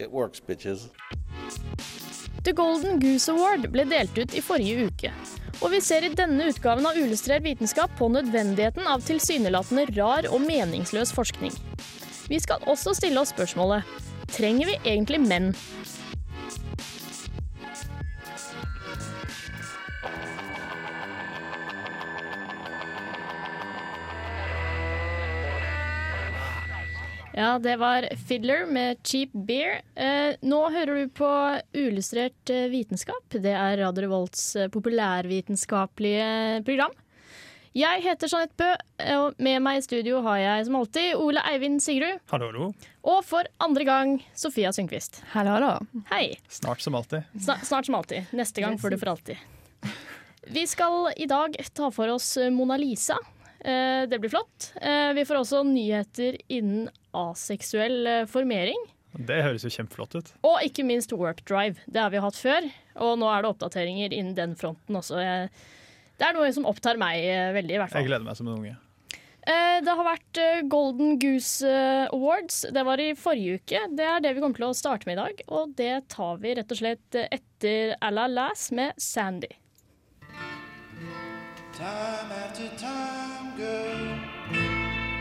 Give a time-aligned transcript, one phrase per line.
[0.00, 0.88] it works, bitches.
[2.42, 5.12] The Golden Goose Award ble delt ut i forrige uke.
[5.60, 10.40] Og vi ser i denne utgaven av Uillustrert vitenskap på nødvendigheten av tilsynelatende rar og
[10.46, 11.52] meningsløs forskning.
[12.30, 13.84] Vi skal også stille oss spørsmålet
[14.30, 15.50] trenger vi egentlig menn?
[27.34, 29.80] Ja, det var Fiddler med Cheap Beer.
[29.94, 31.28] Eh, nå hører du på
[31.78, 33.22] Uillustrert eh, vitenskap.
[33.30, 36.96] Det er Radio Revolts eh, populærvitenskapelige program.
[37.78, 38.70] Jeg heter Jeanette Bø,
[39.04, 42.18] eh, og med meg i studio har jeg som alltid Ole Eivind Sigrud.
[42.34, 42.72] Hallo, hallo.
[43.14, 45.22] Og for andre gang Sofia Sundquist.
[45.36, 46.02] Hallo, hallo.
[46.10, 46.32] Hei.
[46.50, 47.22] Snart som alltid.
[47.38, 48.26] Sna- Snart som alltid.
[48.34, 49.38] Neste gang får du for alltid.
[50.50, 53.14] Vi skal i dag ta for oss Mona Lisa.
[53.60, 54.72] Eh, Det blir flott.
[54.82, 58.78] Eh, Vi får også nyheter innen aseksuell eh, formering.
[59.10, 60.28] Det høres jo kjempeflott ut.
[60.46, 61.82] Og ikke minst Work Drive.
[61.90, 62.68] Det har vi hatt før.
[63.02, 65.18] Og nå er det oppdateringer innen den fronten også.
[66.20, 68.04] Det er noe som opptar meg eh, veldig, i hvert fall.
[68.04, 68.76] Jeg gleder meg som en unge.
[69.40, 71.72] Eh, Det har vært Golden Goose
[72.12, 72.60] Awards.
[72.70, 73.80] Det var i forrige uke.
[73.98, 75.42] Det er det vi kommer til å starte med i dag.
[75.58, 79.50] Og det tar vi rett og slett etter Alla Lass med Sandy.
[81.80, 85.20] Time after time, girl.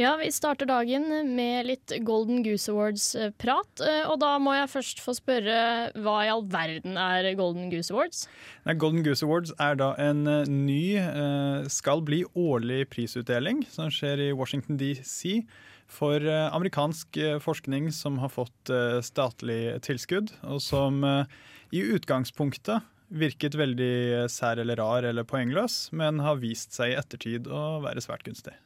[0.00, 3.82] Ja, vi starter dagen med litt Golden Goose Awards-prat.
[3.84, 5.56] eh, Og da må jeg først få spørre
[6.00, 8.22] hva i all verden er Golden Goose Awards?
[8.64, 13.90] Nei, Golden Goose Awards er da en eh, ny, eh, skal bli årlig prisutdeling som
[13.92, 15.42] skjer i Washington DC
[15.90, 21.28] for eh, amerikansk eh, forskning som har fått eh, statlig tilskudd, og som eh,
[21.76, 26.98] i utgangspunktet virket veldig eh, sær eller rar eller poengløs, men har vist seg i
[27.04, 28.56] ettertid å være svært gunstig.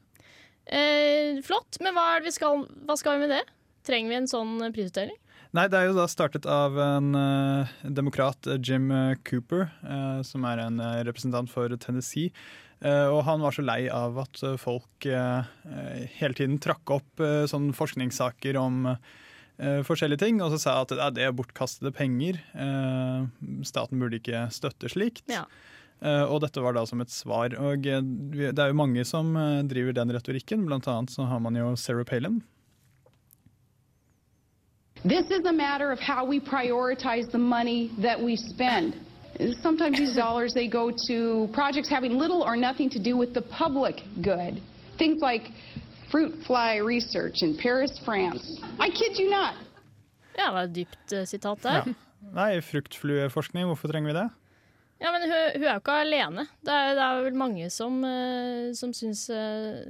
[0.67, 3.45] Eh, flott, men hva, det vi skal, hva skal vi med det?
[3.85, 5.17] Trenger vi en sånn eh, prisutdeling?
[5.55, 8.89] Nei, det er jo da startet av en uh, demokrat, eh, Jim
[9.29, 12.33] Cooper, uh, som er en uh, representant for Tennessee.
[12.85, 18.91] Og han var så lei av at folk hele tiden trakk opp sånne forskningssaker om
[19.89, 22.43] forskjellige ting, og så sa at det er bortkastede penger.
[23.65, 25.25] Staten burde ikke støtte slikt.
[25.33, 25.47] Ja.
[26.03, 27.55] Eh, og dette var da som et svar.
[27.61, 31.41] Og eh, det er jo mange som eh, driver den retorikken, blant annet så har
[31.41, 32.43] man jo Sarah Palin.
[35.05, 38.95] This is a matter of how we prioritize the money that we spend.
[39.63, 43.43] Sometimes these dollars they go to projects having little or nothing to do with the
[43.43, 44.63] public good.
[44.97, 45.51] Things like
[46.11, 48.61] fruit fly research in Paris, France.
[48.79, 49.55] I kid you not.
[50.37, 51.83] Ja, det var et dypt sitat der.
[51.87, 51.95] Ja.
[52.35, 54.29] Nei, fruktflueforskning, hvorfor trenger vi det?
[55.03, 56.47] Ja, men hun, hun er jo ikke alene.
[56.65, 59.83] Det er, det er vel mange som, uh, som syns eh,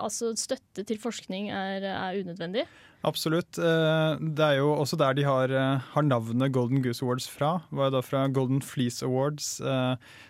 [0.00, 2.62] Altså, støtte til forskning er, er unødvendig.
[3.04, 3.58] Absolutt.
[3.60, 5.52] Eh, Det er jo også der de har,
[5.92, 7.58] har navnet Golden Goose Awards fra.
[7.68, 9.58] var jo da fra Golden Fleece Awards,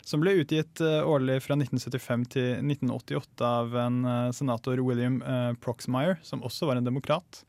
[0.02, 4.02] som ble utgitt årlig fra 1975 til 1988 av en
[4.34, 5.20] senator William
[5.62, 7.44] Proxmire, som også var en demokrat.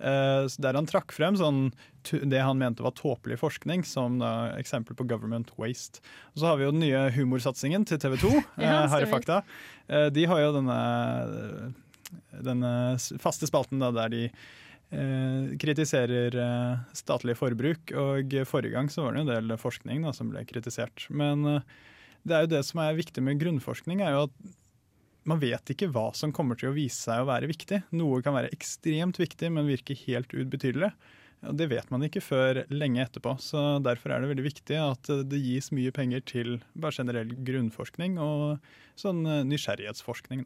[0.00, 1.68] Eh, Der han trakk frem sånn,
[2.04, 6.02] det han mente var tåpelig forskning, som da, eksempel på government waste.
[6.34, 8.32] Og så har vi jo den nye humorsatsingen til TV 2,
[8.64, 9.06] Ja, eh, Harry.
[9.10, 9.42] Fakta.
[9.88, 10.78] Eh, De har jo denne,
[12.44, 12.72] denne
[13.22, 17.94] faste spalten da, der de eh, kritiserer eh, statlig forbruk.
[17.96, 21.06] Og forrige gang så var det en del forskning da, som ble kritisert.
[21.10, 21.62] Men eh,
[22.24, 24.36] det er jo det som er viktig med grunnforskning, er jo at
[25.28, 27.82] man vet ikke hva som kommer til å vise seg å være viktig.
[27.96, 30.92] Noe kan være ekstremt viktig, men virke helt ubetydelig.
[31.44, 33.36] Og Det vet man ikke før lenge etterpå.
[33.40, 38.18] så Derfor er det veldig viktig at det gis mye penger til bare generell grunnforskning
[38.22, 38.60] og
[39.00, 40.44] sånn eh, nysgjerrighetsforskning.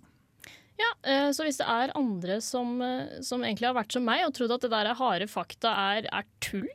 [0.79, 4.27] Ja, eh, Så hvis det er andre som, eh, som egentlig har vært som meg
[4.27, 6.71] og trodd at det der harde fakta er, er tull,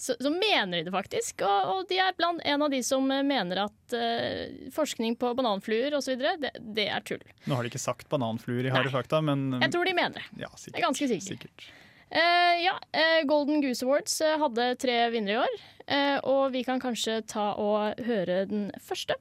[0.00, 1.42] så, så mener de det faktisk.
[1.44, 5.34] Og, og de er blant en av de som eh, mener at uh, forskning på
[5.36, 7.20] bananfluer osv., det, det er tull.
[7.44, 10.24] Nå har de ikke sagt bananfluer i harde fakta, men Jeg tror de mener det.
[10.40, 11.34] ja, Jeg er ganske sikker.
[11.36, 11.68] sikkert.
[12.10, 15.60] Uh, ja, uh, Golden Goose Awards eh, hadde tre vinnere i år.
[15.86, 19.14] eh, og vi kan kanskje ta og høre den første.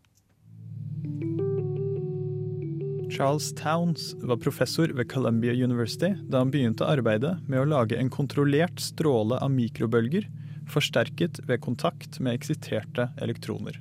[3.10, 8.10] Charles Towns var professor ved Columbia University da han begynte arbeidet med å lage en
[8.14, 10.28] kontrollert stråle av mikrobølger
[10.72, 13.80] forsterket ved kontakt med eksiterte elektroner.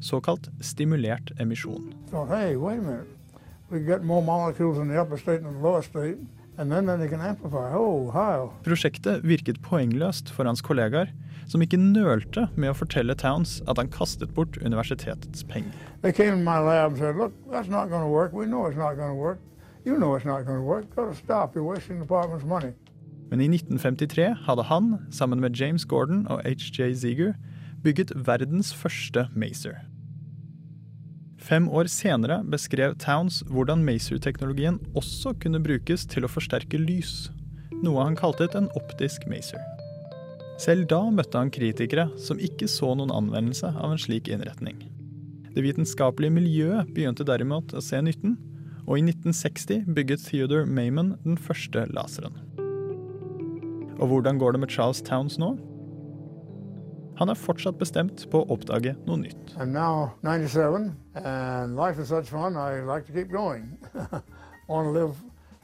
[0.00, 1.92] Såkalt stimulert emisjon.
[2.30, 2.54] Hey.
[7.76, 8.52] Oh, how?
[8.64, 11.12] Prosjektet virket poengløst for hans kollegaer,
[11.48, 15.72] som ikke nølte med å fortelle Towns at han kastet bort universitetets penger.
[19.84, 20.94] You know it's not going to work.
[20.94, 21.54] Got to stop.
[21.54, 22.74] You're wasting the department's money.
[23.28, 27.34] Men i 1953 hadde han, sammen med James Gordon og HJ Ziger,
[27.84, 29.76] bygget verdens første maser.
[31.38, 37.28] Fem år senere beskrev Towns hvordan Mazer-teknologien også kunne brukes til å forsterke lys,
[37.84, 39.62] noe han kalte en optisk maser.
[40.58, 44.80] Selv da møtte han kritikere som ikke så noen anvendelse av en slik innretning.
[45.54, 48.34] Det vitenskapelige miljøet begynte derimot å se nytten,
[48.88, 52.47] og i 1960 bygget Theodore Mayman den første laseren.
[53.98, 55.56] Og hvordan går det med Charles Towns nå?
[57.18, 59.54] Han er fortsatt bestemt på å oppdage noe nytt.
[59.58, 62.54] I'm now 97, and life is such fun.
[62.54, 63.76] I like to keep going.
[64.12, 65.16] I want to live.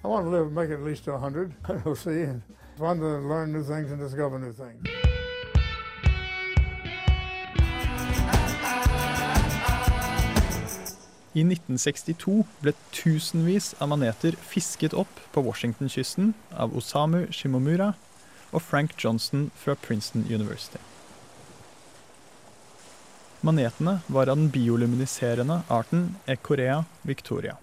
[0.03, 1.55] I want to live, make it at least to 100.
[1.85, 2.23] We'll see.
[2.23, 2.43] And
[2.77, 4.83] fun to learn new things and discover new things.
[11.35, 17.93] I 1962 ble tusenvis av maneter fisket opp på Washington-kysten av Osamu Shimomura
[18.55, 20.79] og Frank Johnson fra Princeton University.
[23.45, 27.59] Manetene var av den bioluminiserende arten Ecorea victoria.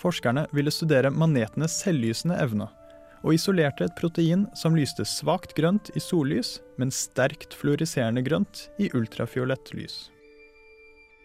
[0.00, 2.70] Forskerne ville studere manetenes selvlysende evne,
[3.24, 8.90] og isolerte et protein som lyste svakt grønt i sollys, men sterkt fluoriserende grønt i
[8.96, 10.06] ultrafiolett lys.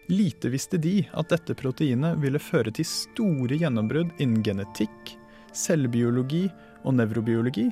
[0.08, 5.14] Lite visste de at dette proteinet ville føre til store gjennombrudd innen genetikk,
[5.56, 6.46] cellebiologi
[6.84, 7.68] og nevrobiologi,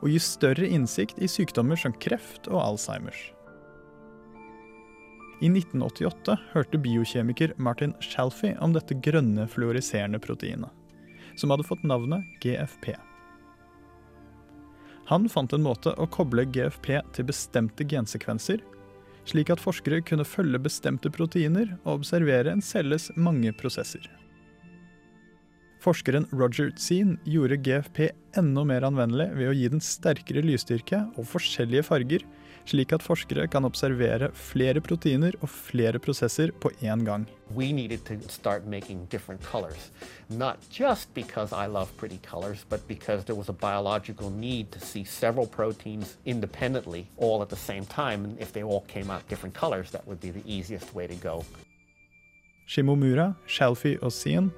[0.00, 3.20] og gi større innsikt i sykdommer som kreft og Alzheimers.
[5.40, 10.68] I 1988 hørte biokjemiker Martin Shalfey om dette grønne fluoriserende proteinet,
[11.36, 12.92] som hadde fått navnet GFP.
[15.08, 18.60] Han fant en måte å koble GFP til bestemte gensekvenser,
[19.28, 24.04] slik at forskere kunne følge bestemte proteiner og observere en celles mange prosesser.
[25.80, 31.24] Forskeren Roger Tseen gjorde GFP enda mer anvendelig ved å gi den sterkere lysstyrke og
[31.30, 32.26] forskjellige farger,
[32.68, 37.24] slik at forskere kan observere flere proteiner og flere prosesser på én gang.
[37.56, 39.88] We needed to start making different colors,
[40.28, 44.80] not just because I love pretty colors, but because there was a biological need to
[44.84, 48.26] see several proteins independently all at the same time.
[48.26, 51.16] And if they all came out different colors, that would be the easiest way to
[51.16, 51.42] go.
[52.68, 54.52] Shimomura, Shalfie og Sien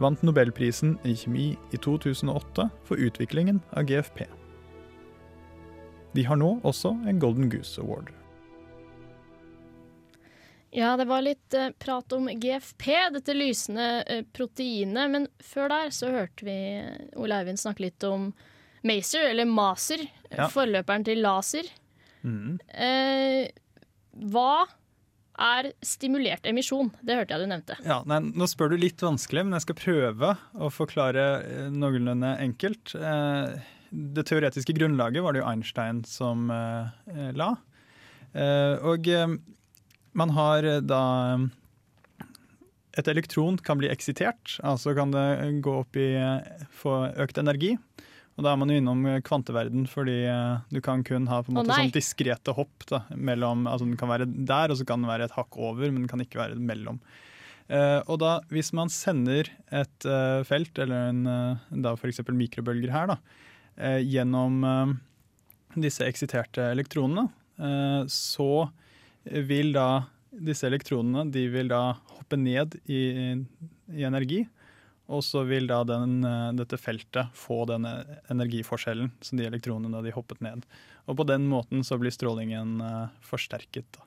[0.00, 4.24] vant nobelprisen i kjemi i 2008 for utviklingen av GFP.
[6.12, 8.12] De har nå også en Golden Goose Award.
[10.72, 15.10] Ja, det var litt eh, prat om GFP, dette lysende eh, proteinet.
[15.12, 16.56] Men før der så hørte vi
[17.20, 18.30] Ole Eivind snakke litt om
[18.88, 20.06] Mazer, eller Maser.
[20.30, 20.48] Ja.
[20.52, 21.68] Forløperen til laser.
[22.24, 22.56] Mm.
[22.72, 23.52] Eh,
[24.32, 24.64] hva
[25.40, 26.90] er stimulert emisjon?
[27.00, 27.76] Det hørte jeg du nevnte.
[27.86, 32.34] Ja, nei, nå spør du litt vanskelig, men jeg skal prøve å forklare eh, noenlunde
[32.42, 32.94] enkelt.
[32.96, 33.56] Eh,
[33.92, 37.54] det teoretiske grunnlaget var det jo Einstein som eh, la.
[38.32, 39.08] Og
[40.16, 41.00] man har da
[42.96, 46.16] Et elektron kan bli eksitert, altså kan det gå opp i
[46.72, 47.74] få økt energi.
[48.38, 51.52] Og da er man jo innom eh, kvanteverden, fordi eh, du kan kun ha på
[51.52, 52.86] en måte oh, sånn diskrete hopp.
[52.88, 55.90] da, mellom, altså Den kan være der, og så kan den være et hakk over,
[55.90, 57.02] men den kan ikke være mellom.
[57.72, 62.22] Eh, og da, hvis man sender et eh, felt, eller en, uh, da f.eks.
[62.32, 63.18] mikrobølger her, da,
[63.76, 64.94] eh, gjennom eh,
[65.86, 67.28] disse eksiterte elektronene,
[67.60, 68.68] eh, så
[69.22, 73.02] vil da disse elektronene de vil da hoppe ned i,
[73.92, 74.42] i energi.
[75.10, 80.14] Og så vil da den, eh, dette feltet få denne energiforskjellen som de elektronene de
[80.14, 80.64] hoppet ned.
[81.10, 83.88] Og på den måten så blir strålingen eh, forsterket.
[83.98, 84.06] Da.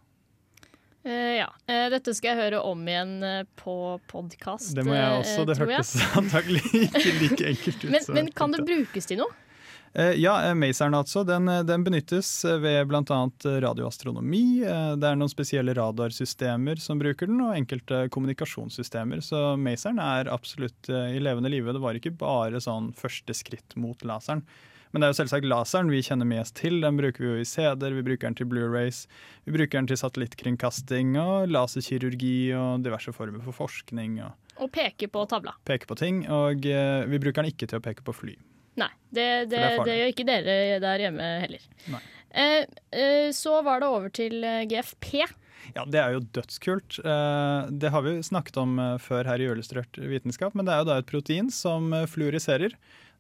[1.06, 1.50] Uh, ja.
[1.70, 3.76] Uh, dette skal jeg høre om igjen uh, på
[4.10, 5.44] podkast, Det må jeg også.
[5.46, 7.92] Det hørtes antagelig ikke like enkelt ut.
[7.94, 9.45] Men, men kan det brukes til noe?
[9.96, 11.24] Eh, Ja, eh, Maseren altså.
[11.24, 13.20] Den, eh, den benyttes ved bl.a.
[13.64, 14.60] radioastronomi.
[15.00, 19.24] Det er noen spesielle radarsystemer som bruker den, og enkelte kommunikasjonssystemer.
[19.24, 21.72] Så Maseren er absolutt i levende live.
[21.72, 24.44] Det var ikke bare sånn første skritt mot laseren.
[24.92, 26.82] Men det er jo selvsagt laseren vi kjenner mest til.
[26.84, 29.06] Den bruker vi jo i CD-er, vi bruker den til Blu-rays,
[29.44, 34.22] vi bruker den til satellittkringkasting og laserkirurgi og diverse former for forskning.
[34.24, 35.56] og Og peke på tavla.
[35.68, 36.26] Peke på ting.
[36.28, 38.36] Og vi bruker den ikke til å peke på fly.
[38.76, 41.64] Nei, det, det, det gjør ikke dere der hjemme heller.
[42.36, 45.24] Eh, eh, så var det over til eh, GFP.
[45.76, 47.00] Ja, det er jo dødskult.
[47.00, 50.90] Eh, Det har vi snakket om før her i Illustrert vitenskap, men det er jo
[50.92, 52.76] da et protein som fluoriserer.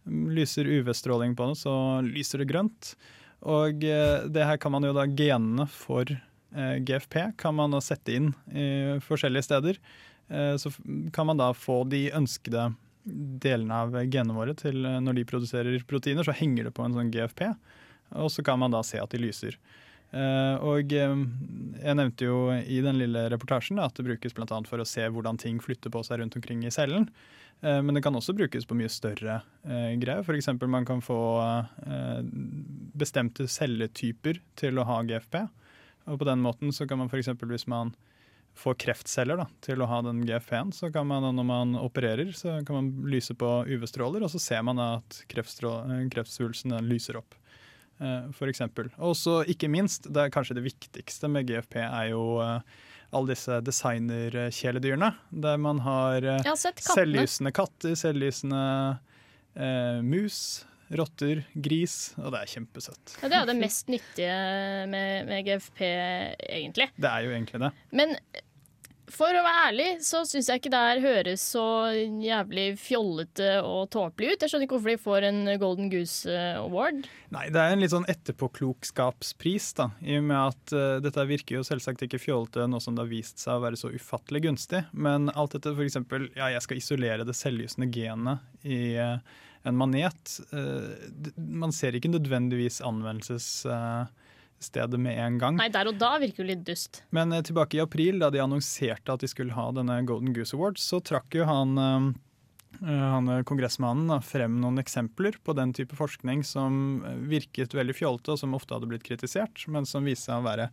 [0.05, 2.91] Lyser UV-stråling på det, så lyser det grønt.
[3.45, 6.09] Og det her kan man jo da genene for
[6.55, 8.67] GFP kan man da sette inn i
[9.05, 9.79] forskjellige steder.
[10.61, 10.71] Så
[11.13, 12.67] kan man da få de ønskede
[13.05, 16.95] delene av genene våre til eh, når de produserer proteiner, så henger det på en
[16.97, 17.47] sånn GFP,
[18.21, 19.57] og så kan man da se at de lyser.
[20.15, 21.15] Eh, og eh,
[21.81, 24.61] jeg nevnte jo i den lille reportasjen at det brukes bl.a.
[24.67, 27.09] for å se hvordan ting flytter på seg rundt omkring i cellen.
[27.65, 30.19] Men det kan også brukes på mye større greier.
[30.19, 30.49] F.eks.
[30.67, 31.15] man kan få
[32.99, 35.37] bestemte celletyper til å ha GFP.
[36.11, 37.31] Og på den måten så kan man f.eks.
[37.39, 37.93] hvis man
[38.55, 42.59] får kreftceller da, til å ha den GFP-en, så kan man når man opererer, så
[42.65, 47.35] kan man lyse på UV-stråler, og så ser man at eh, kreftsvulsten lyser opp.
[47.95, 48.35] F.eks.
[48.35, 48.89] For eksempel.
[48.99, 52.59] Og så ikke minst, det er kanskje det viktigste med GFP, er jo eh,
[53.15, 55.11] alle disse designerkjæledyrene.
[55.45, 58.63] Der man har eh, har selvlysende katter, selvlysende
[59.55, 60.65] eh, mus,
[60.99, 63.17] rotter, gris, og det er kjempesøtt.
[63.21, 64.39] Ja, det er det mest nyttige
[64.91, 65.85] med, med GFP,
[66.49, 66.91] egentlig.
[66.95, 67.71] Det er jo egentlig det.
[67.95, 68.17] Men
[69.15, 73.89] for å være ærlig så syns jeg ikke det her høres så jævlig fjollete og
[73.93, 74.41] tåpelig ut.
[74.43, 77.05] Jeg skjønner ikke hvorfor de får en Golden Goose eh, Award.
[77.35, 79.89] Nei, det er en litt sånn etterpåklokskapspris, da.
[80.01, 83.11] I og med at uh, dette virker jo selvsagt ikke fjollete, nå som det har
[83.11, 84.85] vist seg å være så ufattelig gunstig.
[84.93, 89.19] Men alt dette, eksempel, ja, jeg skal isolere det selvlysende genet i eh,
[89.65, 90.39] en manet.
[90.51, 90.89] eh,
[91.37, 95.55] man ser ikke nødvendigvis anvendelsesstedet med en gang.
[95.59, 96.91] Nei, der og da virker det litt dust.
[97.15, 100.55] Men eh, tilbake i april, da de annonserte at de skulle ha denne Golden Goose
[100.57, 102.03] Awards, så trakk jo han, eh,
[102.85, 106.71] han kongressmannen da, frem noen eksempler på den type forskning som
[107.29, 110.65] virket veldig fjolte, og som ofte hadde blitt kritisert, men som viste seg å være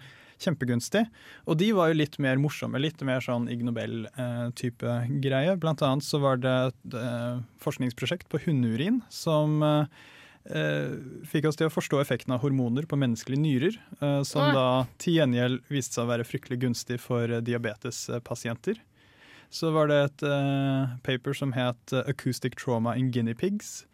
[0.44, 1.04] kjempegunstig.
[1.46, 5.56] Og de var jo litt mer morsomme, litt mer sånn Ig Nobel-type greie.
[5.60, 10.02] Blant annet så var det et eh, forskningsprosjekt på hundeurin som eh,
[10.50, 10.94] eh,
[11.28, 14.68] fikk oss til å forstå effekten av hormoner på menneskelige nyrer, eh, som da
[15.02, 18.80] til gjengjeld viste seg å være fryktelig gunstig for eh, diabetespasienter.
[19.52, 23.84] Så var det et eh, paper som het eh, 'Acoustic Trauma in Guinea Pigs',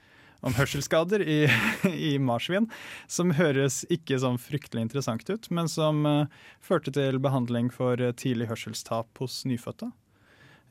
[0.40, 1.38] om hørselsskader i,
[2.10, 2.68] i marsvin,
[3.10, 6.26] som høres ikke sånn fryktelig interessant ut, men som uh,
[6.64, 9.90] førte til behandling for eh, tidlig hørselstap hos nyfødte.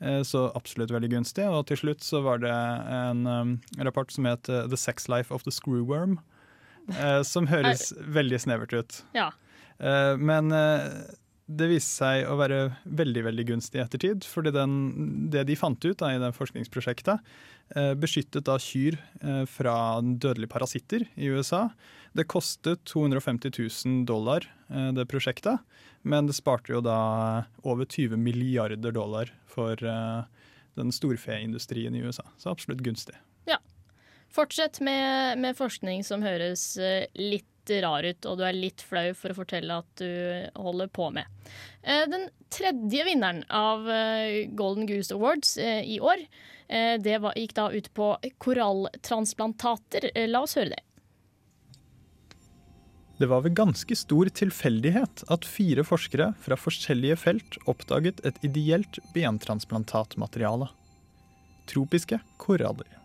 [0.00, 1.44] Uh, Så absolutt veldig gunstig.
[1.50, 5.44] Og til slutt så var det en um, rapport som het 'The Sex Life of
[5.44, 6.20] the Screwworm',
[7.22, 9.02] som høres veldig snevert ut.
[9.12, 9.26] Ja.
[10.16, 10.48] Men
[11.48, 14.24] det viste seg å være veldig veldig gunstig i ettertid.
[14.28, 14.72] fordi den,
[15.32, 17.24] det de fant ut da, i det forskningsprosjektet,
[17.74, 21.68] eh, beskyttet da kyr eh, fra dødelige parasitter i USA.
[22.12, 25.64] Det kostet 250 000 dollar, eh, det prosjektet.
[26.02, 30.22] Men det sparte jo da over 20 milliarder dollar for eh,
[30.76, 32.24] den storfeindustrien i USA.
[32.36, 33.16] Så absolutt gunstig.
[33.48, 33.58] Ja.
[34.28, 37.08] Fortsett med, med forskning som høres eh,
[37.84, 40.10] rar ut, og du er litt flau for å fortelle at du
[40.58, 41.28] holder på med.
[41.82, 46.28] Eh, Den tredje vinneren av eh, Golden Goose Awards eh, i år,
[46.68, 48.10] det gikk da ut på
[48.44, 50.10] koralltransplantater.
[50.28, 50.82] La oss høre det.
[53.16, 59.00] Det var ved ganske stor tilfeldighet at fire forskere fra forskjellige felt oppdaget et ideelt
[59.16, 60.68] bentransplantatmateriale.
[61.72, 62.97] Tropiske koraller.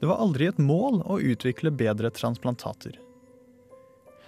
[0.00, 2.96] Det var aldri et mål å utvikle bedre transplantater.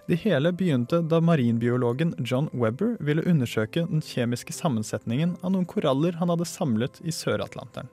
[0.06, 6.18] Det hele begynte da marinbiologen John Webber ville undersøke den kjemiske sammensetningen av noen koraller
[6.18, 7.88] han hadde samlet i Sør-Atlanteren.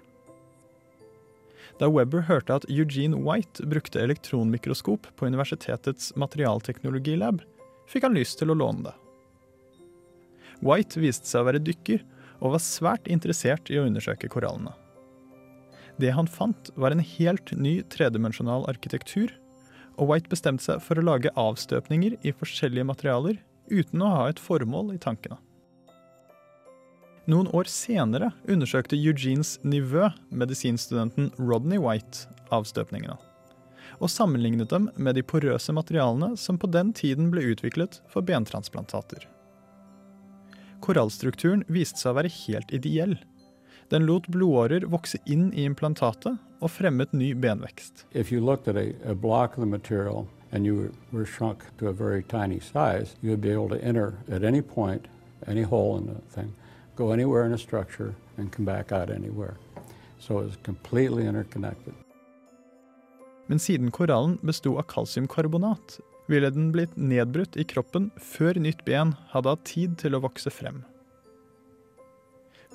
[1.80, 7.40] Da Webber hørte at Eugene White brukte elektronmikroskop på universitetets materialteknologilab,
[7.88, 8.96] fikk han lyst til å låne det.
[10.60, 12.04] White viste seg å være dykker,
[12.44, 14.74] og var svært interessert i å undersøke korallene.
[16.00, 19.34] Det han fant, var en helt ny tredimensjonal arkitektur,
[20.00, 23.40] og White bestemte seg for å lage avstøpninger i forskjellige materialer
[23.70, 25.38] uten å ha et formål i tankene.
[27.30, 33.20] Noen år senere undersøkte Eugenes nivø, medisinstudenten Rodney White, avstøpningene.
[34.00, 39.28] Og sammenlignet dem med de porøse materialene som på den tiden ble utviklet for bentransplantater.
[40.82, 43.18] Korallstrukturen viste seg å være helt ideell.
[43.90, 48.06] Den lot blodårer vokse inn i implantatet og fremmet ny benvekst.
[48.12, 51.64] If you looked at a, a block of the material and you were, were shrunk
[51.80, 55.08] to a very tiny size, you would be able to enter at any point,
[55.48, 56.54] any hole in the thing,
[56.96, 59.58] go anywhere in a structure and come back out anywhere.
[60.20, 61.94] So it's completely interconnected.
[63.48, 69.16] Men siden korallen besto av kalsiumkarbonat, ville den blitt nedbrutt i kroppen før nytt ben
[69.34, 70.84] hadde hatt tid til å vokse frem.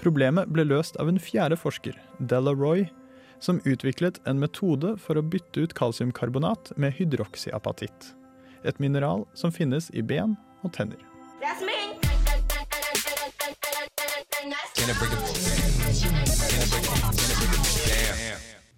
[0.01, 2.89] Problemet ble løst av en fjerde forsker, Della Roy,
[3.39, 8.11] som utviklet en metode for å bytte ut kalsiumkarbonat med hydroksyapatitt.
[8.65, 10.35] Et mineral som finnes i ben
[10.65, 10.99] og tenner.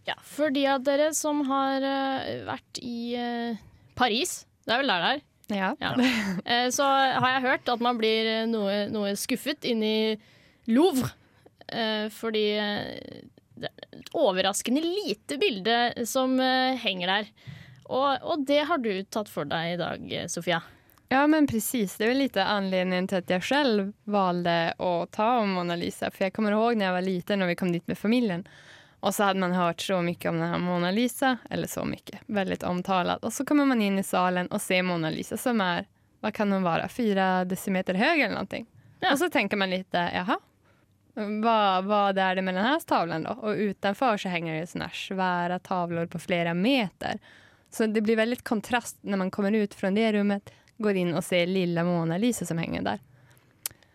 [0.06, 3.64] Ja, for de av dere som har eh, vært i eh,
[3.98, 5.24] Paris, det er vel der det er?
[5.46, 5.72] Ja.
[5.78, 5.92] ja.
[6.74, 9.98] så har jeg hørt at man blir eh, noe, noe skuffet inn i
[10.66, 11.10] Louvre.
[11.68, 13.24] eh, fordi eh,
[13.56, 17.30] det er et overraskende lite bilde som eh, henger der.
[17.86, 20.60] Og, og det har du tatt for deg i dag, Sofia.
[21.08, 21.96] Ja, men precis.
[21.96, 26.10] Det er jo lite anledningen til at jeg selv valgte å ta om Mona Lisa.
[26.10, 28.42] For jeg kommer ihåg når jeg var liten og vi kom dit med familien.
[29.06, 32.58] Og så hadde man hørt så mye om denne Mona Lisa, eller så mye, veldig
[32.66, 33.22] omtalt.
[33.22, 35.86] Og så kommer man inn i salen og ser Mona Lisa som er
[36.24, 38.64] hva kan hun være, fire decimeter høy eller noe.
[39.04, 39.12] Ja.
[39.12, 40.40] Og så tenker man litt jaha,
[41.82, 43.30] vad är det med den här tavlan då?
[43.30, 47.18] Och utanför så hänger det såna svära tavlor på flera meter.
[47.70, 51.24] Så det blir väldigt kontrast när man kommer ut från det rummet, går in och
[51.24, 52.98] ser lilla Mona Lisa som hänger där.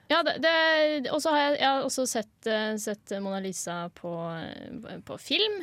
[0.07, 3.89] Ja, det, det, og så har jeg, jeg har også sett, eh, sett Mona Lisa
[3.95, 4.11] på,
[5.07, 5.61] på film.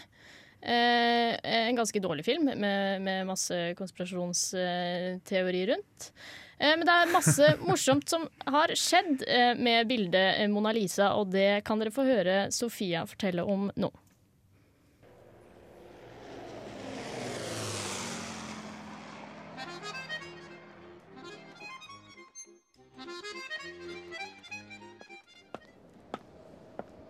[0.63, 6.13] Eh, en ganske dårlig film med, med masse konspirasjonsteori rundt.
[6.59, 11.31] Eh, men det er masse morsomt som har skjedd eh, med bildet Mona Lisa, og
[11.35, 13.93] det kan dere få høre Sofia fortelle om nå.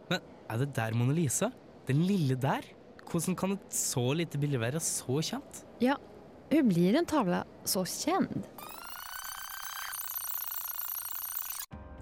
[0.08, 0.20] Men
[0.52, 1.48] er det der Mona Lisa?
[1.88, 2.68] Den lille der?
[3.08, 5.64] Hvordan kan et så lite bilde være så kjent?
[5.80, 5.96] Ja,
[6.52, 8.44] hun blir en tavla så känd?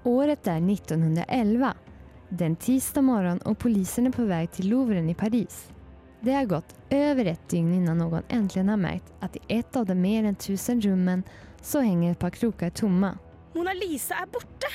[0.07, 1.75] Året är 1911.
[2.29, 5.69] Den tisdag morgon och polisen är på väg till Louvren i Paris.
[6.21, 9.87] Det har gått över ett dygn innan någon äntligen har märkt att i ett av
[9.87, 11.23] de mer än tusen rummen
[11.62, 13.19] så hänger ett par krokar tomma.
[13.55, 14.66] Mona Lisa er borte!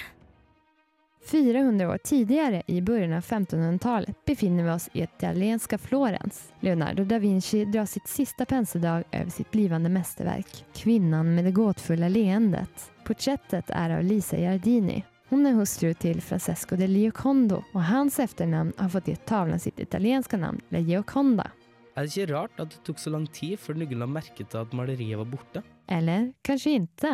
[1.32, 6.54] 400 år tidigare, i början av 1500-talet, befinner vi oss i italienska Florens.
[6.60, 12.08] Leonardo da Vinci drar sitt sista penseldrag över sitt blivande mästerverk, Kvinnan med det gåtfulla
[12.08, 12.92] leendet.
[13.04, 15.04] Porträttet är av Lisa Giardini.
[15.32, 19.80] Hon är hustru till Francesco de Giocondo och hans efternamn har fått ge tavlan sitt
[19.80, 21.52] italienska namn, La Gioconda.
[21.96, 24.60] Er det ikke rart at det tok så lang tid før noen la merke til
[24.60, 25.62] at maleriet var borte?
[25.88, 27.14] Eller kanskje ikke.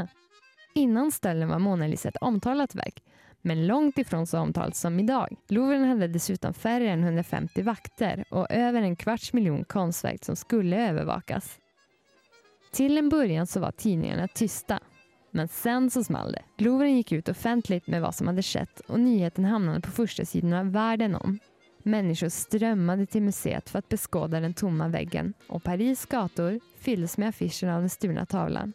[0.73, 3.03] Innan stölden var Mona Lisa ett omtalat verk,
[3.41, 5.37] men långt ifrån så omtalat som idag.
[5.49, 10.89] Louvren hade dessutom färre än 150 vakter och över en kvarts miljon konstverk som skulle
[10.89, 11.59] övervakas.
[12.71, 14.79] Till en början så var tidningarna tysta.
[15.37, 16.63] Men sen så small det.
[16.63, 20.63] Louvren gick ut offentligt med vad som hade skett och nyheten hamnade på första sidorna
[20.63, 21.39] världen om.
[21.83, 27.29] Människor strömmade till museet för att beskåda den tomma väggen och Paris gator fylldes med
[27.29, 28.73] affischer av den stulna tavlan.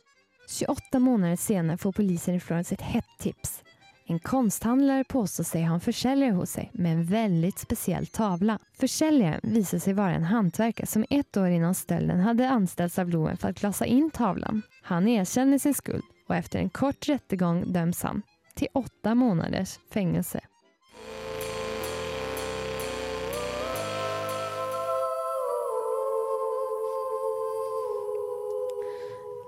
[0.59, 3.63] 28 månader senare får polisen i Florens ett hett tips.
[4.07, 8.59] En konsthandlare påstår sig ha en försäljare hos sig med en väldigt speciell tavla.
[8.73, 13.37] Försäljaren visar sig vara en hantverkare som ett år innan stölden hade anställts av Loen
[13.37, 14.63] för att glasa in tavlan.
[14.83, 18.23] Han erkänner sin skuld och efter en kort rättegång döms han
[18.55, 20.41] till åtta månaders fängelse.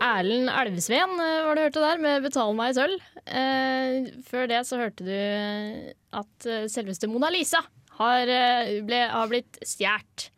[0.01, 3.01] Erlend Elvesveen eh, var det du hørte der, med 'Betal meg i sølv'.
[3.25, 5.16] Eh, før det så hørte du
[6.12, 7.62] at eh, selveste Mona Lisa
[7.97, 10.29] har, eh, ble, har blitt stjålet.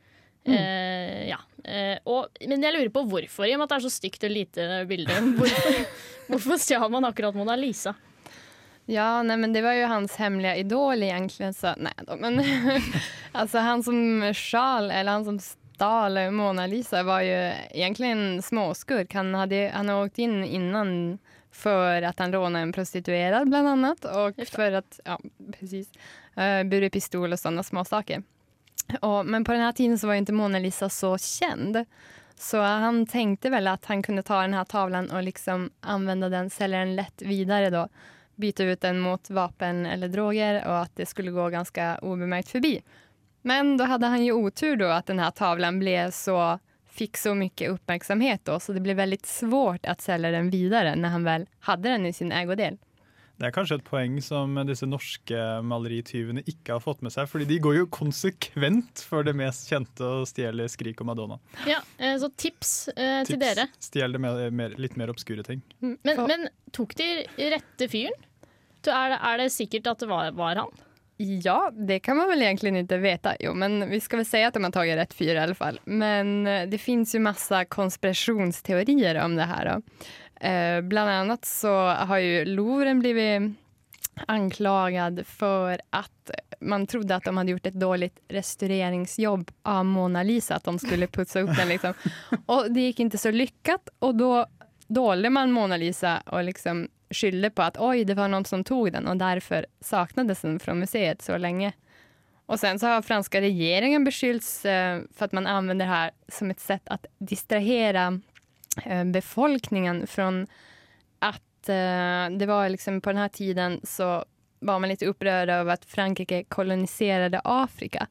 [0.46, 1.40] Eh, ja.
[1.64, 1.98] Eh,
[2.46, 4.84] men jeg lurer på hvorfor, i og med at det er så stygt og lite
[4.86, 5.18] bilde.
[5.40, 5.82] Hvorfor,
[6.28, 7.94] hvorfor stjal man akkurat Mona Lisa?
[8.86, 11.50] Ja, nei, men det var jo hans hemmelige idol egentlig.
[11.58, 12.38] Så, nei da, men
[13.32, 13.98] altså, han som
[14.34, 17.40] stal, eller han som stal Mona Lisa var jo
[17.74, 19.14] egentlig en småskurk.
[19.18, 21.18] Han hadde han åkt inn innan
[21.50, 24.06] for at han rånade en prostituerad blant annet.
[24.06, 25.18] Og for at ja
[25.58, 25.90] precis,
[26.38, 28.22] uh, burit pistol og sånne småsaker.
[29.24, 31.82] men på denne tiden så var jo ikke Mona Lisa så känd.
[32.38, 36.50] Så han tenkte vel at han kunne ta den här tavlan och liksom använda den,
[36.50, 37.88] sälja den lätt vidare då.
[38.34, 42.82] Byta ut den mot vapen eller droger och att det skulle gå ganska obemärkt förbi.
[43.42, 47.34] Men då hade han ju otur då att den här tavlan blev så, fick så
[47.34, 51.88] mycket uppmärksamhet så det blev väldigt svårt att sälja den vidare när han väl hade
[51.88, 52.78] den i sin ägodel.
[53.36, 57.28] Det er kanskje et poeng som disse norske malerityvene ikke har fått med seg.
[57.28, 61.38] fordi de går jo konsekvent for det mest kjente og stjeler Skrik og Madonna.
[61.68, 63.68] Ja, eh, Så tips, eh, til dere.
[63.78, 65.60] Stjel det mer, mer, litt mer obskure ting.
[65.80, 68.16] Men, men tok de rette fyren?
[68.86, 70.70] Er det, er det sikkert at det var, var han?
[71.18, 73.34] Ja, det kan man väl egentligen inte veta.
[73.40, 75.80] Jo, men vi ska väl säga att de har tagit rätt fyra i alla fall.
[75.84, 79.64] Men eh, det finns ju massa konspirationsteorier om det här.
[79.64, 79.82] Då.
[80.40, 83.42] Eh, bland annat så har ju Louvren blivit
[84.26, 90.54] anklagad för att man trodde att de hade gjort ett dåligt restaureringsjobb av Mona Lisa,
[90.54, 91.68] att de skulle putsa upp den.
[91.68, 91.94] Liksom.
[92.46, 94.46] Och det gick inte så lyckat och då
[94.86, 98.92] dolde man Mona Lisa och liksom skyllde på att oj, det var någon som tog
[98.92, 101.72] den och därför saknades den från museet så länge.
[102.46, 106.50] Och sen så har franska regeringen beskyllts eh, för att man använder det här som
[106.50, 108.20] ett sätt att distrahera
[109.04, 110.46] befolkningen från
[111.18, 114.24] att eh, det var liksom på den här tiden så
[114.58, 118.06] var man lite upprörd över att Frankrike koloniserade Afrika.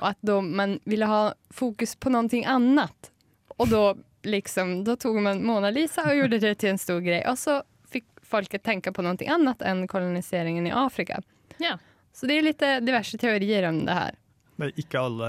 [0.00, 3.10] Och att då man ville ha fokus på någonting annat.
[3.48, 7.28] Och då, liksom, då tog man Mona Lisa och gjorde det till en stor grej.
[7.28, 11.22] Och så fick folket tänka på någonting annat än koloniseringen i Afrika.
[11.56, 11.78] Ja.
[12.12, 14.14] Så det är lite diverse teorier om det här.
[14.54, 15.28] Det er ikke alle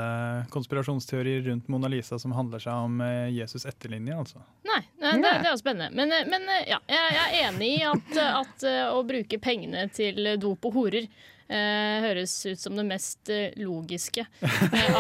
[0.54, 4.42] konspirasjonsteorier rundt Mona Lisa som handler seg om eh, Jesus etterlinje, altså.
[4.68, 5.96] Nei, nei det, det er jo spennende.
[5.98, 10.36] Men, eh, men eh, ja, jeg, er enig i at, at å bruke pengene til
[10.42, 14.28] dop og horer eh, høres ut som det mest logiske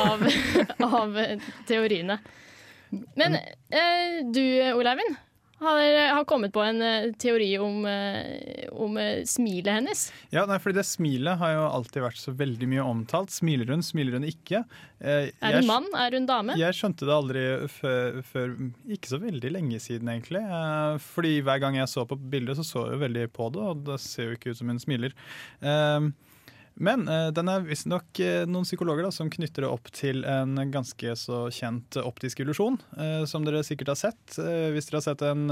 [0.01, 0.25] av,
[0.89, 1.21] av
[1.69, 2.17] teoriene.
[3.15, 5.17] Men eh, du, Ole Eivind,
[5.59, 5.79] har,
[6.15, 10.01] har kommet på en uh, teori om, uh, om uh, smilet hennes.
[10.33, 13.31] Ja, nei, fordi det smilet har jo alltid vært så veldig mye omtalt.
[13.31, 14.63] Smiler hun, smiler hun ikke?
[14.99, 15.87] Eh, Er jeg- hun mann?
[15.95, 16.57] Er hun dame?
[16.59, 18.53] Jeg skjønte det aldri før, før
[18.97, 20.43] ikke så veldig lenge siden, egentlig.
[20.43, 23.61] Eh, fordi hver gang jeg så på bildet, så så jeg jo veldig på det,
[23.61, 25.13] og det ser jo ikke ut som hun smiler.
[25.61, 26.09] Eh,
[26.75, 30.57] men eh, den er visstnok eh, noen psykologer da, som knytter det opp til en
[30.73, 34.23] ganske så kjent optisk illusjon, eh, som dere sikkert har sett.
[34.35, 35.45] Hvis dere har sett en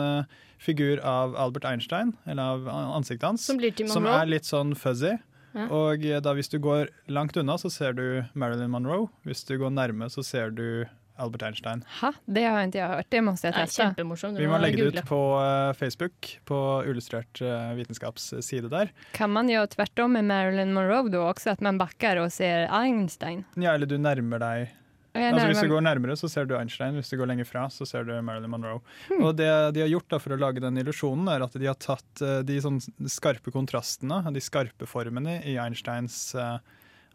[0.61, 2.67] figur av Albert Einstein, eller av
[2.99, 5.15] ansiktet hans, Som som er litt sånn fuzzy.
[5.53, 5.67] Ja.
[5.69, 9.11] Og da hvis du går langt unna, så ser du Marilyn Monroe.
[9.27, 10.85] Hvis du går nærme, så ser du
[11.23, 11.81] Albert Einstein.
[12.01, 13.09] Ha, det har ikke jeg hørt.
[13.15, 13.87] Det måste jag Det er testa.
[13.89, 14.37] kjempemorsomt.
[14.43, 16.59] Vi må legge det ut på eh, Facebook, på
[16.91, 17.41] Illustrert
[17.79, 18.91] vitenskapsside der.
[19.15, 22.67] Kan man gjøre tvert om med Marilyn Monroe da også, at man bakker og ser
[22.73, 23.43] Einstein?
[23.55, 24.71] Ja, eller du nærmer deg
[25.13, 26.95] Jeg altså, Hvis du går nærmere, så ser du Einstein.
[26.97, 28.81] Hvis du går lenger fra, så ser du Marilyn Monroe.
[29.11, 29.21] Hmm.
[29.27, 31.77] Og det de har gjort da for å lage den illusjonen, er at de har
[31.77, 32.79] tatt eh, de sånn
[33.11, 36.57] skarpe kontrastene, de skarpe formene i Einsteins eh,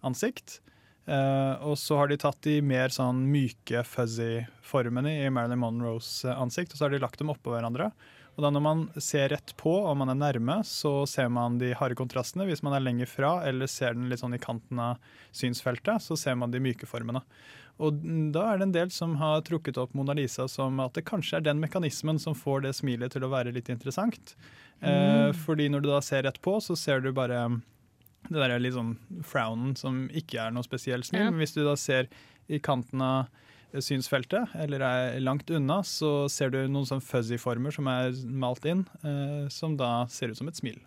[0.06, 0.60] ansikt.
[1.08, 6.10] Eh, og så har de tatt de mer sånn myke, fuzzy formene i Marilyn Monroes
[6.28, 7.90] eh, ansikt, og så har de lagt dem oppå hverandre.
[8.36, 11.72] Og da når man ser rett på og man er nærme, så ser man de
[11.74, 12.44] harde kontrastene.
[12.46, 15.00] Hvis man er lenger fra eller ser den litt sånn i kanten av
[15.34, 17.24] synsfeltet, så ser man de myke formene.
[17.82, 17.98] Og
[18.34, 21.38] da er det en del som har trukket opp Mona Lisa som at det kanskje
[21.40, 24.36] er den mekanismen som får det smilet til å være litt interessant.
[24.82, 25.34] Eh, Mm.
[25.34, 27.60] fordi når du da ser rett på, så ser du bare
[28.28, 31.26] det der er litt sånn frownen som ikke er noe spesielt snill.
[31.26, 31.32] Ja.
[31.32, 32.10] Men hvis du da ser
[32.48, 33.28] i kanten av
[33.84, 38.64] synsfeltet, eller er langt unna, så ser du noen sånn fuzzy former som er malt
[38.68, 40.78] inn, eh, som da ser ut som et smil.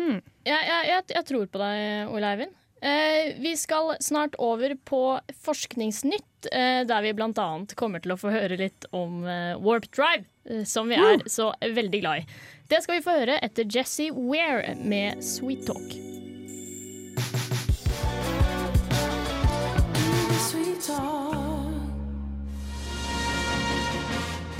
[0.00, 2.56] Jeg, jeg, jeg, jeg tror på deg, Ole Eivind.
[2.80, 5.02] Eh, vi skal snart over på
[5.44, 7.48] Forskningsnytt, eh, der vi bl.a.
[7.76, 11.50] kommer til å få høre litt om eh, Warp Drive, eh, som vi er så
[11.60, 12.38] veldig glad i.
[12.72, 16.09] Det skal vi få høre etter Jesse Ware med Sweet Talk.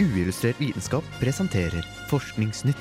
[0.00, 2.76] Uillustrert vitenskap presenterer Forskningsnytt.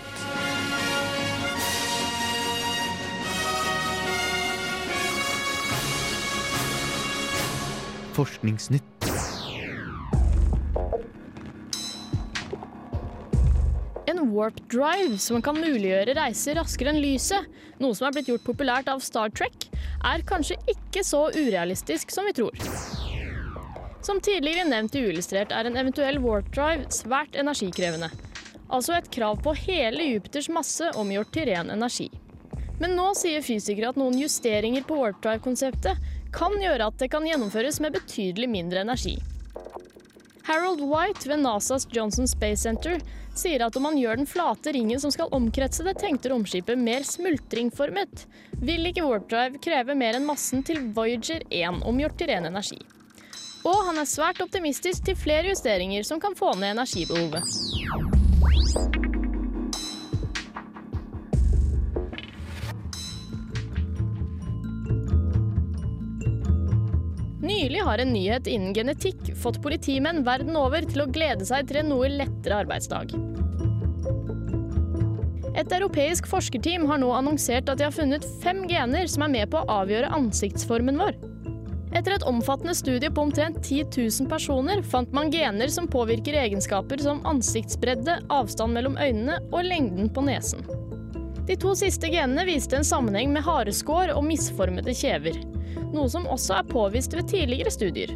[8.13, 8.83] Forskningsnytt.
[14.05, 17.47] En warp drive som kan muliggjøre reiser raskere enn lyset,
[17.79, 19.69] noe som er blitt gjort populært av Star Trek,
[20.03, 22.88] er kanskje ikke så urealistisk som vi tror.
[24.09, 28.07] Som tidligere nevnt i Uillustrert er en eventuell warp drive svært energikrevende.
[28.73, 32.07] Altså et krav på hele Jupiters masse omgjort til ren energi.
[32.81, 36.01] Men nå sier fysikere at noen justeringer på warp drive-konseptet
[36.33, 39.19] kan gjøre at det kan gjennomføres med betydelig mindre energi.
[40.49, 42.97] Harold White ved NASAs Johnson Space Center
[43.37, 47.05] sier at om man gjør den flate ringen som skal omkretse det tenkte romskipet mer
[47.05, 48.25] smultringformet,
[48.57, 52.81] vil ikke Warp Drive kreve mer enn massen til Voyager 1 omgjort til ren energi.
[53.67, 57.43] Og han er svært optimistisk til flere justeringer som kan få ned energibehovet.
[67.49, 71.81] Nylig har en nyhet innen genetikk fått politimenn verden over til å glede seg til
[71.81, 73.15] en noe lettere arbeidsdag.
[75.59, 79.51] Et europeisk forskerteam har nå annonsert at de har funnet fem gener som er med
[79.51, 81.17] på å avgjøre ansiktsformen vår.
[81.99, 87.01] Etter et omfattende studie på omtrent 10 000 personer fant man gener som påvirker egenskaper
[87.03, 90.63] som ansiktsbredde, avstand mellom øynene og lengden på nesen.
[91.49, 95.41] De to siste genene viste en sammenheng med hareskår og misformede kjever,
[95.91, 98.15] noe som også er påvist ved tidligere studier.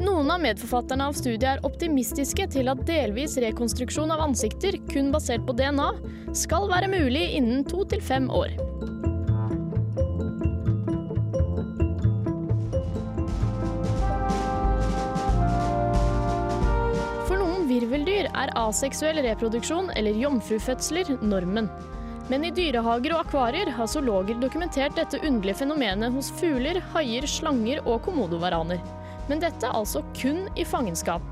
[0.00, 5.44] Noen av medforfatterne av studiet er optimistiske til at delvis rekonstruksjon av ansikter, kun basert
[5.44, 5.92] på DNA,
[6.32, 8.56] skal være mulig innen to til fem år.
[18.38, 21.70] Er aseksuell reproduksjon eller jomfrufødsler normen.
[22.30, 27.82] Men i dyrehager og akvarier har zoologer dokumentert dette underlige fenomenet hos fugler, haier, slanger
[27.82, 28.78] og komodovaraner.
[29.26, 31.24] Men dette altså kun i fangenskap.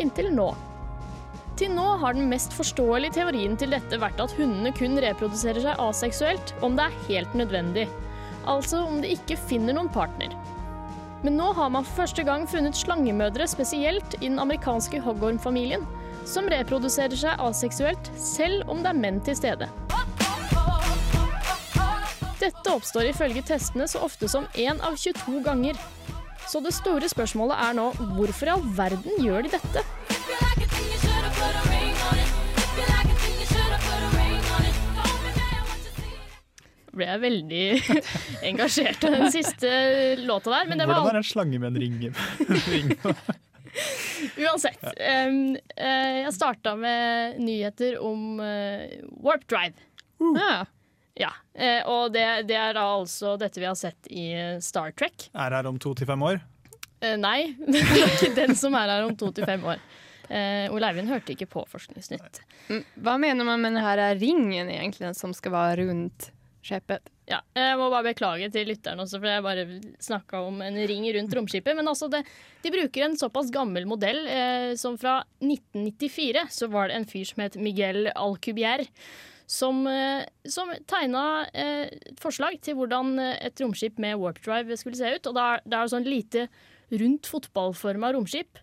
[0.00, 0.48] Inntil nå.
[1.60, 5.82] Til nå har den mest forståelige teorien til dette vært at hundene kun reproduserer seg
[5.84, 7.84] aseksuelt om det er helt nødvendig.
[8.48, 10.32] Altså om de ikke finner noen partner.
[11.22, 15.84] Men nå har man for første gang funnet slangemødre spesielt i den amerikanske hoggormfamilien,
[16.24, 19.68] som reproduserer seg aseksuelt selv om det er menn til stede.
[22.40, 25.76] Dette oppstår ifølge testene så ofte som én av 22 ganger.
[26.48, 29.84] Så det store spørsmålet er nå hvorfor i all verden gjør de dette?
[37.00, 37.64] Ble jeg veldig
[38.50, 39.68] engasjert av den siste
[40.22, 40.64] låta der.
[40.70, 41.96] Men det Hvordan var er en slange med en ring?
[44.40, 44.82] Uansett.
[44.82, 48.82] Um, uh, jeg starta med nyheter om uh,
[49.24, 49.76] Warp Drive.
[50.36, 50.66] Ja.
[51.16, 51.30] ja.
[51.54, 54.32] Uh, og det, det er da altså dette vi har sett i
[54.64, 55.16] Star Trek.
[55.32, 56.36] Er her om to til fem år?
[57.00, 59.78] Uh, nei, det er ikke den som er her om to til fem år.
[60.30, 62.42] Uh, Ole Eivind hørte ikke på Forskningsnytt.
[62.68, 66.28] Mm, Hva mener man med denne ringen egentlig, som skal være rundt
[66.64, 67.10] skipet?
[67.30, 69.64] Ja, jeg må bare beklage til lytteren også, for jeg bare
[70.02, 71.76] snakka om en ring rundt romskipet.
[71.78, 72.24] Men altså, det,
[72.64, 77.28] de bruker en såpass gammel modell eh, som fra 1994 så var det en fyr
[77.30, 78.88] som het Miguel Alcubierre.
[79.50, 84.76] Som, eh, som tegna eh, et forslag til hvordan eh, et romskip med warp drive
[84.78, 85.26] skulle se ut.
[85.26, 86.44] Og det er det er sånn lite
[87.00, 88.60] rundt fotballforma romskip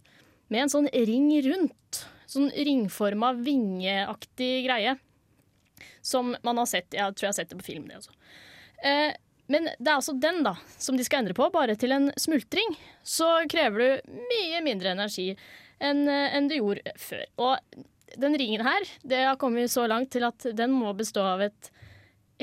[0.51, 2.05] med en sånn ring rundt.
[2.27, 4.95] Sånn ringforma vingeaktig greie.
[6.01, 6.91] Som man har sett.
[6.93, 8.15] Jeg tror jeg har sett det på film, det også.
[8.85, 9.11] Eh,
[9.47, 12.75] men det er altså den da, som de skal endre på, bare til en smultring.
[13.03, 15.29] Så krever du mye mindre energi
[15.79, 17.23] enn en du gjorde før.
[17.39, 17.77] Og
[18.19, 21.71] den ringen her, det har kommet så langt til at den må bestå av et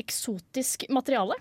[0.00, 1.36] eksotisk materiale.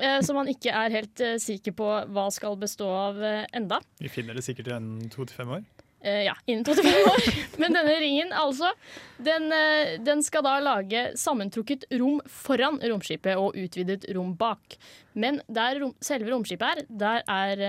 [0.00, 3.82] Eh, som man ikke er helt eh, sikker på hva skal bestå av eh, enda.
[4.00, 5.66] Vi finner det sikkert i to til fem år.
[6.02, 7.22] Eh, ja, innen 25 år.
[7.60, 8.72] Men denne ringen, altså,
[9.18, 14.78] den, eh, den skal da lage sammentrukket rom foran romskipet og utvidet rom bak.
[15.12, 17.64] Men der rom, selve romskipet er, der er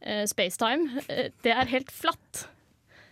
[0.00, 2.46] uh, spacetime Uh, Det er helt flatt.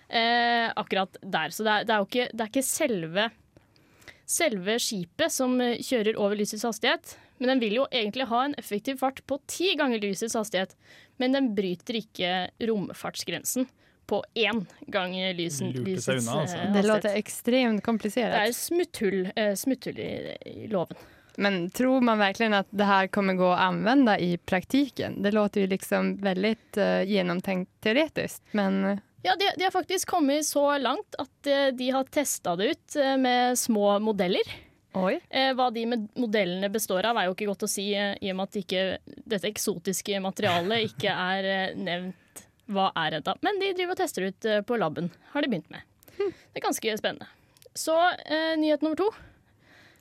[0.09, 1.51] Akkurat der.
[1.53, 3.25] Så det er, det er jo ikke, det er ikke selve,
[4.25, 7.13] selve skipet som kjører over lysets hastighet.
[7.37, 10.73] Men den vil jo egentlig ha en effektiv fart på ti ganger lysets hastighet.
[11.21, 12.33] Men den bryter ikke
[12.71, 13.69] romfartsgrensen
[14.09, 16.57] på én gang lysen, Lurte seg unna, altså.
[16.65, 18.33] eh, Det låter ekstremt komplisert.
[18.33, 20.13] Det er smutthull, eh, smutthull i,
[20.49, 20.97] i loven.
[21.39, 25.21] Men tror man verkligen at det her kommer gå å anvende i praktiken?
[25.23, 28.81] Det låter jo liksom veldig uh, gjennomtenkt teoretisk, men
[29.23, 32.97] Ja, de, de har faktisk kommet så langt at eh, de har testa det ut
[32.99, 34.51] eh, med små modeller.
[34.99, 35.19] Oi.
[35.55, 38.39] hva de med modellene består av, er jo ikke godt å si, eh, i og
[38.41, 38.85] med at ikke,
[39.29, 42.17] dette eksotiske materialet ikke er eh, nevnt
[42.73, 43.35] hva er ennå.
[43.45, 45.85] Men de driver og tester ut eh, på laben, har de begynt med.
[46.19, 47.29] Det er ganske spennende.
[47.79, 47.95] Så
[48.27, 49.09] eh, nyhet nummer to.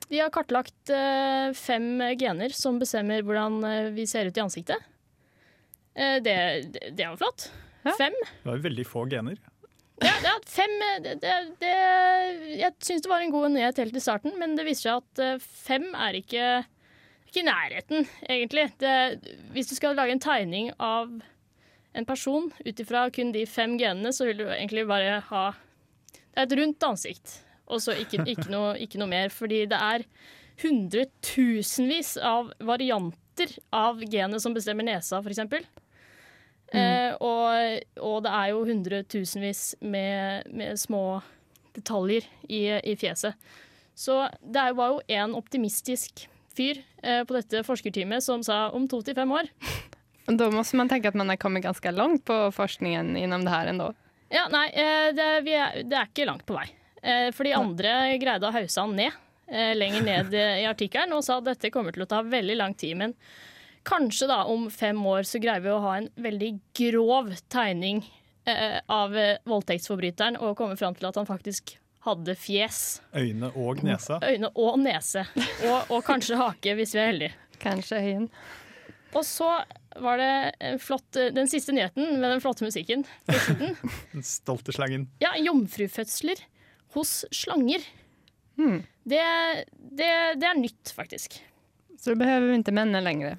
[0.07, 4.87] De har kartlagt eh, fem gener som bestemmer hvordan eh, vi ser ut i ansiktet.
[5.93, 6.37] Eh, det,
[6.73, 7.49] det, det var flott.
[7.97, 8.15] Fem.
[8.43, 9.37] Det var veldig få gener.
[10.03, 11.75] Ja, ja fem det, det, det,
[12.59, 15.47] Jeg syns det var en god nyhet helt i starten, men det viser seg at
[15.47, 16.49] fem er ikke,
[17.29, 18.67] ikke i nærheten, egentlig.
[18.83, 18.93] Det,
[19.55, 21.15] hvis du skal lage en tegning av
[21.93, 26.43] en person ut ifra kun de fem genene, så vil du egentlig bare ha Det
[26.43, 29.31] er et rundt ansikt, og så ikke, ikke, noe, ikke noe mer.
[29.33, 30.05] Fordi det er
[30.61, 35.41] hundretusenvis av varianter av genet som bestemmer nesa, f.eks.
[36.73, 36.77] Mm.
[36.77, 41.21] Eh, og, og det er jo hundretusenvis med, med små
[41.77, 43.37] detaljer i, i fjeset.
[43.97, 49.01] Så det var jo en optimistisk fyr eh, på dette forskerteamet som sa om to
[49.05, 49.49] til fem år.
[50.27, 53.71] Da må man tenke at man har kommet ganske langt på forskningen innom det her
[53.71, 53.93] ennå.
[54.33, 56.67] Ja, nei, eh, det, vi er, det er ikke langt på vei.
[56.97, 59.13] Fordi For de andre greide å hause han ned
[59.47, 62.57] eh, lenger ned eh, i artikkelen og sa at dette kommer til å ta veldig
[62.59, 62.97] lang tid.
[62.99, 63.13] Men
[63.87, 68.01] kanskje da om fem år så greier vi å ha en veldig grov tegning
[68.49, 73.81] eh, av eh, voldtektsforbryteren og komme fram til at han faktisk hadde fjes, Øyne og
[73.83, 74.19] nese.
[74.23, 75.25] øyne og nese.
[75.67, 77.33] Og, og kanskje hake, hvis vi er heldige.
[77.59, 78.29] Kanskje øyen.
[79.17, 79.49] Og så
[80.03, 83.05] var det flott, eh, den siste nyheten med den flotte musikken.
[84.13, 85.07] Den stolte slangen.
[85.23, 86.41] Ja, jomfrufødsler
[86.95, 87.83] hos slanger.
[88.57, 88.81] Hmm.
[89.03, 89.23] Det,
[89.73, 90.09] det,
[90.41, 91.39] det er nytt, faktisk.
[91.99, 93.37] Så du behøver vi inte männen längre.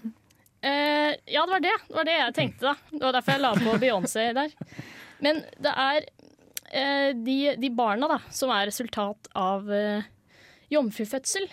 [0.61, 1.75] Eh, ja, det var det.
[1.89, 2.75] Det var det jeg tenkte, da.
[2.91, 4.55] Det var derfor jeg la på Beyoncé der.
[5.23, 6.07] Men det er
[6.73, 10.07] eh, de, de barna da, som er resultat av eh,
[10.75, 11.49] jomfrufødsel,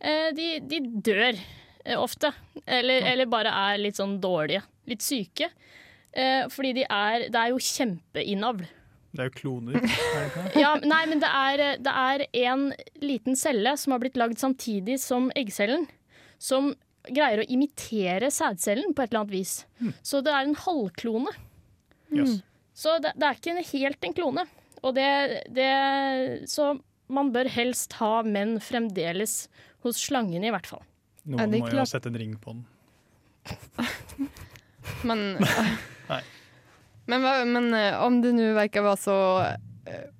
[0.00, 1.46] eh, de, de dør eh,
[1.98, 2.32] ofte.
[2.66, 4.64] Eller, eller bare er litt sånn dårlige.
[4.88, 5.50] Litt syke.
[6.12, 8.66] Eh, fordi de er Det er jo kjempeinnavl.
[9.12, 9.78] Det er jo kloner.
[9.78, 10.44] Er det?
[10.62, 12.66] Ja, nei, men det er, det er en
[13.00, 15.86] liten celle som har blitt lagd samtidig som eggcellen,
[16.38, 16.74] som
[17.08, 19.54] greier å imitere sædcellen på et eller annet vis.
[20.04, 21.32] Så det er en halvklone.
[22.12, 22.40] Yes.
[22.76, 24.44] Så det, det er ikke en, helt en klone.
[24.84, 25.08] Og det,
[25.56, 25.70] det
[26.50, 26.74] Så
[27.08, 29.46] man bør helst ha menn fremdeles
[29.86, 30.84] hos slangene, i hvert fall.
[31.28, 32.64] Noen må jo sette en ring på den.
[35.08, 35.36] Men,
[36.08, 36.22] Nei
[37.08, 39.44] men, men eh, om det nu verkar vara så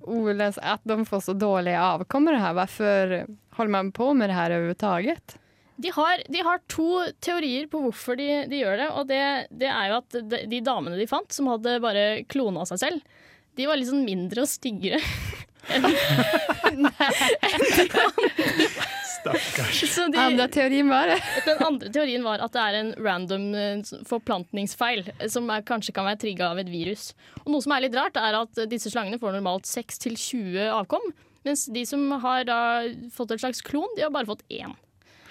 [0.00, 4.28] Oles at att de får så dåliga avkommor det här, varför håller man på med
[4.28, 5.38] det här överhuvudtaget?
[5.76, 8.88] De har, de har to teorier på hvorfor de, de gjør det.
[8.90, 12.64] Og det, det er jo at de, de damene de fant, som hadde bare klona
[12.66, 13.04] seg selv,
[13.54, 14.98] de var litt sånn mindre og styggere.
[15.76, 16.90] enn-
[17.76, 19.07] Stakkars.
[19.74, 21.12] Så de, andre teorien var.
[21.48, 25.94] Den andre teorien var at det er en random eh, forplantningsfeil, eh, som er, kanskje
[25.96, 27.12] kan være trigga av et virus.
[27.44, 31.12] Og noe som er litt rart, er at disse slangene får normalt 6-20 avkom,
[31.46, 32.60] mens de som har da
[33.14, 34.74] fått et slags klon, de har bare fått én.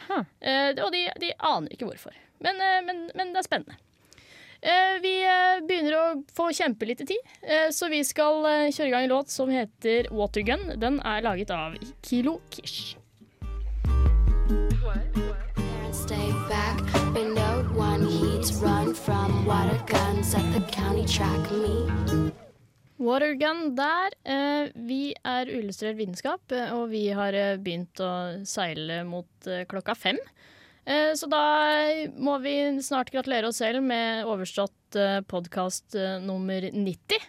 [0.08, 2.16] Eh, og de, de aner ikke hvorfor.
[2.44, 3.80] Men, eh, men, men det er spennende.
[4.62, 8.42] Eh, vi eh, begynner å få kjempelite tid, eh, så vi skal
[8.74, 10.72] kjøre i gang en låt som heter Watergun.
[10.82, 12.96] Den er laget av Kilo Kish.
[15.92, 16.80] Stay back,
[17.14, 22.34] but no one heeds run from water guns at the county track meet.
[22.98, 24.16] Watergun der.
[24.26, 28.12] Eh, vi er Uillustrert vitenskap, eh, og vi har eh, begynt å
[28.48, 30.18] seile mot eh, klokka fem.
[30.88, 31.44] Eh, så da
[32.18, 37.28] må vi snart gratulere oss selv med overstått eh, podkast eh, nummer 90.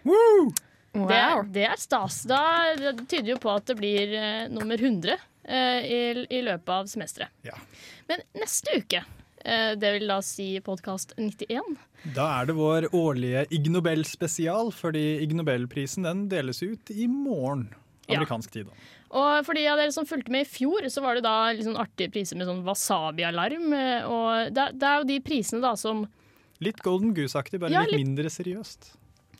[0.94, 2.22] Det, det er stas.
[2.30, 2.40] Da,
[2.78, 6.86] det tyder jo på at det blir eh, nummer 100 eh, i, i løpet av
[6.90, 7.28] semesteret.
[7.46, 7.56] Ja.
[8.08, 9.02] Men neste uke,
[9.44, 11.76] eh, det vil da si podkast 91
[12.14, 17.68] Da er det vår årlige Ig Nobel-spesial, fordi Ig Nobel-prisen den deles ut i morgen.
[18.08, 18.16] Ja.
[18.16, 18.66] Amerikansk tid.
[18.70, 18.72] da.
[19.18, 21.76] Og for de av dere som fulgte med i fjor, så var det da sånn
[21.80, 23.72] artige priser med sånn wasabi-alarm.
[23.76, 26.06] eh, Og det, det er jo de prisene da som
[26.60, 28.88] Litt Golden Goose-aktig, bare Ja, litt, litt- mindre seriøst.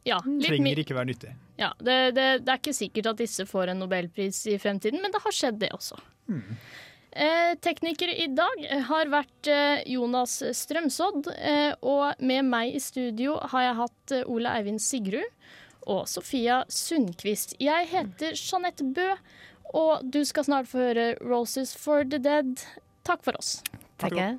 [0.06, 1.32] Ja, litt Trenger ikke være nyttig.
[1.58, 5.14] Ja det, det, det er ikke sikkert at disse får en nobelpris i fremtiden, men
[5.14, 5.98] det har skjedd, det også.
[7.18, 13.38] Eh, tekniker i dag har vært eh, Jonas Strømsodd, eh, og med meg i studio
[13.52, 15.26] har jeg hatt eh, Ole Eivind Sigrud
[15.88, 17.56] og Sofia Sundquist.
[17.64, 19.08] Jeg heter Jeanette Bø,
[19.74, 22.60] og du skal snart få høre Roses for the Dead.
[23.08, 23.62] Takk for oss.
[23.98, 24.38] Tackar.